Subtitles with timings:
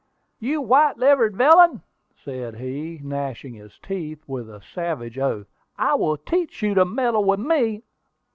[0.39, 1.83] "You white livered villain!"
[2.25, 5.45] said he, gnashing his teeth, with a savage oath,
[5.77, 7.83] "I will teach you to meddle with me!"